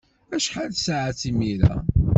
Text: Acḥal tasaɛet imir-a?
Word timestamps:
Acḥal 0.35 0.69
tasaɛet 0.71 1.21
imir-a? 1.29 1.75